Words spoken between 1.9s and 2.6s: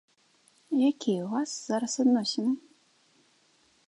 адносіны?